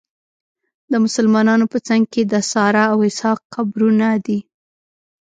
[0.91, 4.39] د مسلمانانو په څنګ کې د ساره او اسحاق قبرونه دي.